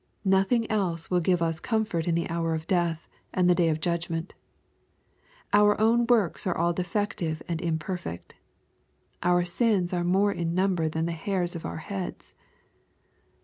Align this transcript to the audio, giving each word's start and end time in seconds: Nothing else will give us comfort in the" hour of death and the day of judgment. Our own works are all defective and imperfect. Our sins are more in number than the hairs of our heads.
Nothing 0.25 0.67
else 0.67 1.11
will 1.11 1.19
give 1.19 1.43
us 1.43 1.59
comfort 1.59 2.07
in 2.07 2.15
the" 2.15 2.27
hour 2.27 2.55
of 2.55 2.65
death 2.65 3.07
and 3.35 3.47
the 3.47 3.53
day 3.53 3.69
of 3.69 3.79
judgment. 3.79 4.33
Our 5.53 5.79
own 5.79 6.07
works 6.07 6.47
are 6.47 6.57
all 6.57 6.73
defective 6.73 7.43
and 7.47 7.61
imperfect. 7.61 8.33
Our 9.21 9.45
sins 9.45 9.93
are 9.93 10.03
more 10.03 10.31
in 10.31 10.55
number 10.55 10.89
than 10.89 11.05
the 11.05 11.11
hairs 11.11 11.55
of 11.55 11.67
our 11.67 11.77
heads. 11.85 12.33